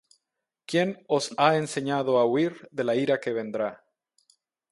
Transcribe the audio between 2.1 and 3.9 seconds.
á huir de la ira que vendrá?